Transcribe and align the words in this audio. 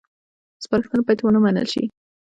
سپارښتنه 0.63 1.01
باید 1.05 1.19
ونه 1.21 1.39
منل 1.43 1.67
شي 1.73 1.83